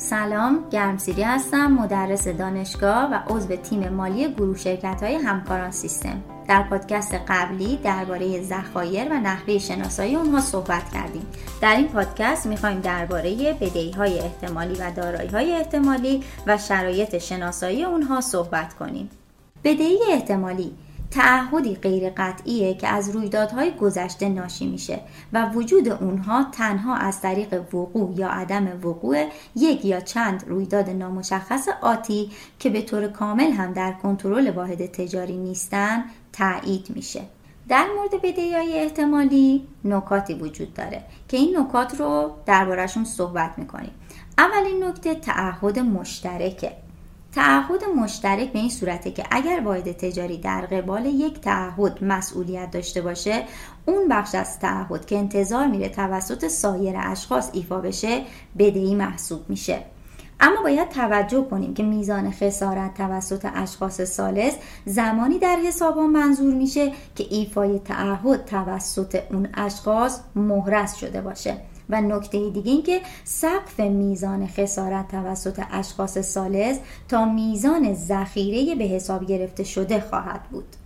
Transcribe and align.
سلام 0.00 0.68
گرمسیری 0.70 1.22
هستم 1.22 1.66
مدرس 1.66 2.28
دانشگاه 2.28 3.10
و 3.12 3.18
عضو 3.28 3.56
تیم 3.56 3.88
مالی 3.88 4.34
گروه 4.34 4.56
شرکت 4.56 5.02
های 5.02 5.14
همکاران 5.14 5.70
سیستم. 5.70 6.22
در 6.48 6.62
پادکست 6.62 7.14
قبلی 7.28 7.76
درباره 7.76 8.42
ذخایر 8.42 9.12
و 9.12 9.14
نحوه 9.14 9.58
شناسایی 9.58 10.16
اونها 10.16 10.40
صحبت 10.40 10.92
کردیم. 10.94 11.26
در 11.60 11.76
این 11.76 11.88
پادکست 11.88 12.46
می‌خوایم 12.46 12.80
درباره 12.80 13.56
بدهی 13.60 13.90
های 13.90 14.18
احتمالی 14.18 14.74
و 14.74 14.90
دارایی 14.90 15.28
های 15.28 15.52
احتمالی 15.52 16.24
و 16.46 16.58
شرایط 16.58 17.18
شناسایی 17.18 17.84
اونها 17.84 18.20
صحبت 18.20 18.74
کنیم. 18.74 19.10
بدهی 19.64 19.98
احتمالی 20.10 20.72
تعهدی 21.10 21.74
غیر 21.74 22.10
قطعیه 22.10 22.74
که 22.74 22.88
از 22.88 23.10
رویدادهای 23.10 23.70
گذشته 23.70 24.28
ناشی 24.28 24.66
میشه 24.66 25.00
و 25.32 25.50
وجود 25.50 25.88
اونها 25.88 26.46
تنها 26.52 26.94
از 26.94 27.20
طریق 27.20 27.74
وقوع 27.74 28.14
یا 28.16 28.28
عدم 28.28 28.86
وقوع 28.86 29.28
یک 29.56 29.84
یا 29.84 30.00
چند 30.00 30.44
رویداد 30.46 30.90
نامشخص 30.90 31.68
آتی 31.82 32.30
که 32.58 32.70
به 32.70 32.82
طور 32.82 33.08
کامل 33.08 33.50
هم 33.52 33.72
در 33.72 33.92
کنترل 33.92 34.50
واحد 34.50 34.86
تجاری 34.86 35.36
نیستن 35.36 36.04
تایید 36.32 36.86
میشه. 36.94 37.20
در 37.68 37.86
مورد 37.96 38.22
بدهی 38.22 38.54
های 38.54 38.78
احتمالی 38.78 39.68
نکاتی 39.84 40.34
وجود 40.34 40.74
داره 40.74 41.02
که 41.28 41.36
این 41.36 41.58
نکات 41.58 42.00
رو 42.00 42.30
دربارهشون 42.46 43.04
صحبت 43.04 43.50
می‌کنیم. 43.56 43.90
اولین 44.38 44.84
نکته 44.84 45.14
تعهد 45.14 45.78
مشترکه. 45.78 46.87
تعهد 47.32 47.84
مشترک 47.96 48.52
به 48.52 48.58
این 48.58 48.70
صورته 48.70 49.10
که 49.10 49.24
اگر 49.30 49.62
واحد 49.64 49.92
تجاری 49.92 50.38
در 50.38 50.60
قبال 50.60 51.06
یک 51.06 51.40
تعهد 51.40 52.04
مسئولیت 52.04 52.70
داشته 52.70 53.02
باشه 53.02 53.44
اون 53.86 54.08
بخش 54.08 54.34
از 54.34 54.58
تعهد 54.58 55.06
که 55.06 55.18
انتظار 55.18 55.66
میره 55.66 55.88
توسط 55.88 56.48
سایر 56.48 56.94
اشخاص 56.98 57.50
ایفا 57.52 57.78
بشه 57.78 58.22
بدهی 58.58 58.94
محسوب 58.94 59.50
میشه. 59.50 59.84
اما 60.40 60.62
باید 60.62 60.88
توجه 60.88 61.46
کنیم 61.50 61.74
که 61.74 61.82
میزان 61.82 62.30
خسارت 62.30 62.94
توسط 62.94 63.46
اشخاص 63.54 64.00
سالس 64.00 64.54
زمانی 64.84 65.38
در 65.38 65.56
حساب 65.56 65.98
منظور 65.98 66.54
میشه 66.54 66.92
که 67.14 67.26
ایفای 67.30 67.78
تعهد 67.78 68.44
توسط 68.44 69.22
اون 69.30 69.48
اشخاص 69.54 70.20
مهرس 70.34 70.94
شده 70.94 71.20
باشه. 71.20 71.56
و 71.90 72.00
نکته 72.00 72.50
دیگه 72.50 72.70
این 72.70 72.82
که 72.82 73.00
سقف 73.24 73.80
میزان 73.80 74.46
خسارت 74.46 75.08
توسط 75.08 75.62
اشخاص 75.70 76.18
سالس 76.18 76.78
تا 77.08 77.24
میزان 77.24 77.94
ذخیره 77.94 78.74
به 78.74 78.84
حساب 78.84 79.26
گرفته 79.26 79.64
شده 79.64 80.00
خواهد 80.00 80.42
بود. 80.42 80.76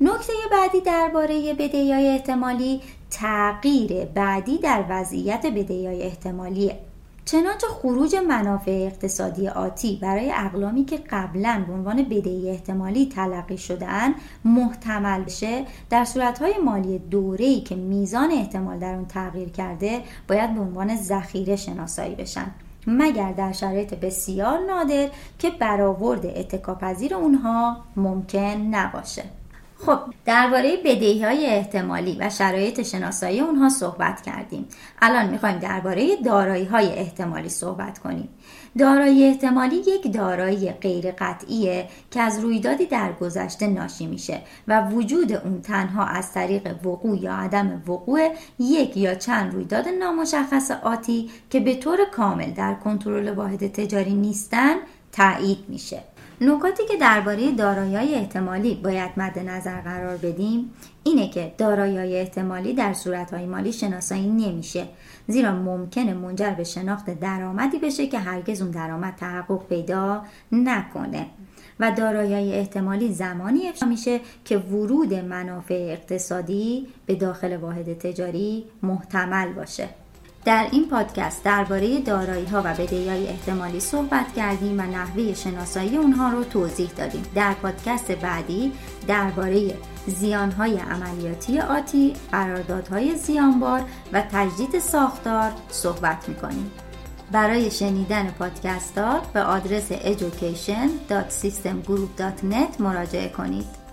نکته 0.00 0.32
بعدی 0.52 0.80
درباره 0.80 1.54
بدهی 1.54 1.92
های 1.92 2.08
احتمالی 2.08 2.80
تغییر 3.10 4.04
بعدی 4.04 4.58
در 4.58 4.84
وضعیت 4.88 5.46
بدهی 5.46 5.86
های 5.86 6.02
احتمالیه 6.02 6.78
چنانچه 7.30 7.66
خروج 7.66 8.16
منافع 8.16 8.70
اقتصادی 8.70 9.48
آتی 9.48 9.98
برای 10.02 10.32
اقلامی 10.32 10.84
که 10.84 10.96
قبلا 11.10 11.64
به 11.66 11.72
عنوان 11.72 12.02
بدهی 12.02 12.50
احتمالی 12.50 13.06
تلقی 13.08 13.58
شدن 13.58 14.14
محتمل 14.44 15.22
بشه 15.22 15.64
در 15.90 16.04
صورتهای 16.04 16.54
مالی 16.64 16.98
دوره‌ای 16.98 17.60
که 17.60 17.74
میزان 17.74 18.30
احتمال 18.32 18.78
در 18.78 18.94
اون 18.94 19.06
تغییر 19.06 19.48
کرده 19.48 20.02
باید 20.28 20.54
به 20.54 20.60
عنوان 20.60 20.96
ذخیره 20.96 21.56
شناسایی 21.56 22.14
بشن. 22.14 22.50
مگر 22.86 23.32
در 23.32 23.52
شرایط 23.52 23.94
بسیار 23.94 24.58
نادر 24.58 25.08
که 25.38 25.50
برآورد 25.50 26.26
اتکاپذیر 26.26 27.14
اونها 27.14 27.76
ممکن 27.96 28.56
نباشه. 28.70 29.24
خب 29.86 29.98
درباره 30.24 30.76
بدهی 30.76 31.24
های 31.24 31.46
احتمالی 31.46 32.16
و 32.20 32.30
شرایط 32.30 32.82
شناسایی 32.82 33.40
اونها 33.40 33.68
صحبت 33.68 34.22
کردیم. 34.22 34.68
الان 35.02 35.30
می‌خوایم 35.30 35.58
درباره 35.58 36.16
دارایی 36.16 36.64
های 36.64 36.86
احتمالی 36.86 37.48
صحبت 37.48 37.98
کنیم. 37.98 38.28
دارایی 38.78 39.24
احتمالی 39.24 39.76
یک 39.76 40.12
دارایی 40.12 40.70
غیر 40.70 41.10
قطعیه 41.10 41.88
که 42.10 42.20
از 42.20 42.40
رویدادی 42.40 42.86
در 42.86 43.12
گذشته 43.12 43.66
ناشی 43.66 44.06
میشه 44.06 44.40
و 44.68 44.88
وجود 44.88 45.32
اون 45.32 45.62
تنها 45.62 46.04
از 46.04 46.32
طریق 46.32 46.86
وقوع 46.86 47.18
یا 47.18 47.34
عدم 47.34 47.82
وقوع 47.86 48.34
یک 48.58 48.96
یا 48.96 49.14
چند 49.14 49.54
رویداد 49.54 49.88
نامشخص 49.88 50.70
آتی 50.70 51.30
که 51.50 51.60
به 51.60 51.74
طور 51.74 51.98
کامل 52.12 52.50
در 52.50 52.74
کنترل 52.74 53.34
واحد 53.34 53.72
تجاری 53.72 54.14
نیستن 54.14 54.74
تایید 55.12 55.58
میشه. 55.68 56.02
نکاتی 56.40 56.86
که 56.86 56.96
درباره 56.96 57.52
دارایی 57.52 58.14
احتمالی 58.14 58.74
باید 58.74 59.10
مد 59.16 59.38
نظر 59.38 59.80
قرار 59.80 60.16
بدیم 60.16 60.70
اینه 61.04 61.30
که 61.30 61.52
دارایی 61.58 62.16
احتمالی 62.16 62.74
در 62.74 62.92
صورتهای 62.92 63.46
مالی 63.46 63.72
شناسایی 63.72 64.28
نمیشه 64.28 64.88
زیرا 65.26 65.52
ممکنه 65.52 66.14
منجر 66.14 66.50
به 66.50 66.64
شناخت 66.64 67.20
درآمدی 67.20 67.78
بشه 67.78 68.06
که 68.06 68.18
هرگز 68.18 68.62
اون 68.62 68.70
درآمد 68.70 69.14
تحقق 69.16 69.66
پیدا 69.68 70.22
نکنه. 70.52 71.26
و 71.80 71.90
دارایی 71.90 72.52
احتمالی 72.52 73.12
زمانی 73.12 73.68
افشا 73.68 73.86
میشه 73.86 74.20
که 74.44 74.58
ورود 74.58 75.14
منافع 75.14 75.88
اقتصادی 75.92 76.86
به 77.06 77.14
داخل 77.14 77.56
واحد 77.56 77.98
تجاری 77.98 78.64
محتمل 78.82 79.52
باشه. 79.52 79.88
در 80.44 80.68
این 80.72 80.88
پادکست 80.88 81.44
درباره 81.44 82.00
دارایی 82.00 82.46
ها 82.46 82.62
و 82.64 82.74
بدهی 82.74 83.28
احتمالی 83.28 83.80
صحبت 83.80 84.34
کردیم 84.36 84.80
و 84.80 84.82
نحوه 84.82 85.34
شناسایی 85.34 85.96
اونها 85.96 86.28
رو 86.28 86.44
توضیح 86.44 86.90
دادیم. 86.96 87.22
در 87.34 87.52
پادکست 87.52 88.12
بعدی 88.12 88.72
درباره 89.06 89.74
زیان 90.06 90.50
های 90.50 90.78
عملیاتی 90.78 91.60
آتی 91.60 92.12
قراردادهای 92.32 93.16
زیانبار 93.16 93.82
و 94.12 94.22
تجدید 94.32 94.78
ساختار 94.78 95.52
صحبت 95.70 96.28
می‌کنیم. 96.28 96.70
برای 97.32 97.70
شنیدن 97.70 98.30
پادکست 98.30 98.98
ها 98.98 99.20
به 99.32 99.42
آدرس 99.42 99.92
education.systemgroup.net 99.92 102.80
مراجعه 102.80 103.28
کنید. 103.28 103.87